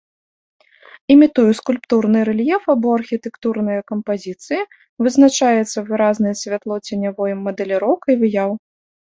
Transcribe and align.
Імітуе 1.15 1.51
скульптурны 1.59 2.19
рэльеф 2.29 2.63
або 2.75 2.87
архітэктурныя 2.99 3.81
кампазіцыі, 3.91 4.63
вызначаецца 5.09 5.77
выразнай 5.91 6.33
святлоценявой 6.43 7.31
мадэліроўкай 7.47 8.15
выяў. 8.25 8.49